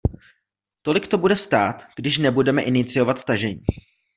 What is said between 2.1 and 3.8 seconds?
nebudeme iniciovat stažení.